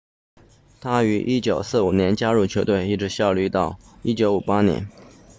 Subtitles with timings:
[0.81, 4.87] 他于1945年加入球队一直效力到1958年